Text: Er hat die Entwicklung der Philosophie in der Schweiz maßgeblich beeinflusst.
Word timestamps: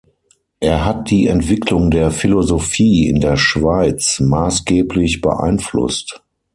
Er 0.59 0.83
hat 0.83 1.11
die 1.11 1.27
Entwicklung 1.27 1.91
der 1.91 2.09
Philosophie 2.09 3.07
in 3.07 3.19
der 3.19 3.37
Schweiz 3.37 4.19
maßgeblich 4.19 5.21
beeinflusst. 5.21 6.23